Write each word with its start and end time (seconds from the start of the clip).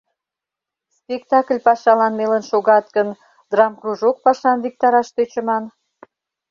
Спектакль 0.97 1.59
пашалан 1.67 2.13
мелын 2.19 2.43
шогат 2.49 2.85
гын, 2.95 3.09
драмкружок 3.51 4.17
пашам 4.25 4.57
виктараш 4.63 5.07
тӧчыман. 5.15 5.63